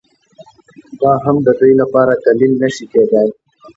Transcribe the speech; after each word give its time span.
دا 1.01 1.11
هم 1.23 1.35
د 1.45 1.47
دوی 1.59 1.73
لپاره 1.81 2.11
دلیل 2.25 2.53
نه 2.61 2.69
شي 2.75 2.85
کېدای 2.93 3.29